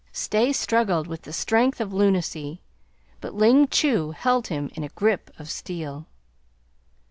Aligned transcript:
Stay 0.13 0.51
struggled 0.51 1.05
with 1.05 1.21
the 1.21 1.31
strength 1.31 1.79
of 1.79 1.93
lunacy, 1.93 2.59
but 3.19 3.35
Ling 3.35 3.67
Chu 3.67 4.09
held 4.09 4.47
him 4.47 4.71
in 4.73 4.83
a 4.83 4.89
grip 4.89 5.29
of 5.37 5.47
steel. 5.47 6.07